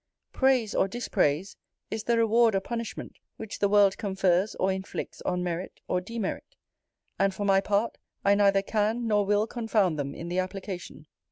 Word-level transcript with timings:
Praise 0.33 0.73
or 0.73 0.87
dispraise, 0.87 1.57
is 1.91 2.05
the 2.05 2.17
reward 2.17 2.55
or 2.55 2.59
punishment 2.59 3.19
which 3.37 3.59
the 3.59 3.69
world 3.69 3.99
confers 3.99 4.55
or 4.55 4.71
inflicts 4.71 5.21
on 5.21 5.43
merit 5.43 5.79
or 5.87 6.01
demerit; 6.01 6.55
and, 7.19 7.35
for 7.35 7.45
my 7.45 7.61
part, 7.61 7.99
I 8.25 8.33
neither 8.33 8.63
can 8.63 9.05
nor 9.05 9.27
will 9.27 9.45
confound 9.45 9.99
them 9.99 10.15
in 10.15 10.27
the 10.27 10.39
application. 10.39 11.05